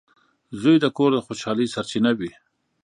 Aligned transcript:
•زوی 0.61 0.75
د 0.81 0.85
کور 0.97 1.11
د 1.13 1.19
خوشحالۍ 1.27 1.67
سرچینه 1.73 2.11
وي. 2.19 2.31